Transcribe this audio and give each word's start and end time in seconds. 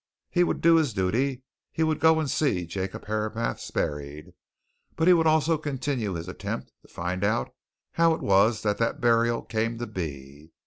He 0.31 0.43
would 0.43 0.61
do 0.61 0.77
his 0.77 0.95
duty 0.95 1.43
he 1.71 1.83
would 1.83 1.99
go 1.99 2.19
and 2.19 2.27
see 2.27 2.65
Jacob 2.65 3.05
Herapath 3.05 3.71
buried, 3.71 4.33
but 4.95 5.07
he 5.07 5.13
would 5.13 5.27
also 5.27 5.59
continue 5.59 6.13
his 6.13 6.27
attempt 6.27 6.71
to 6.81 6.87
find 6.91 7.23
out 7.23 7.53
how 7.91 8.15
it 8.15 8.21
was 8.21 8.63
that 8.63 8.79
that 8.79 8.99
burial 8.99 9.43
came 9.43 9.77
to 9.77 9.85
be. 9.85 10.53